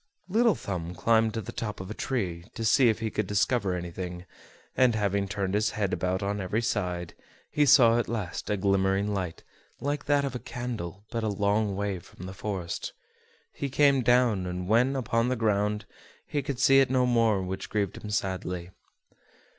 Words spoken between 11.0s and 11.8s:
but a long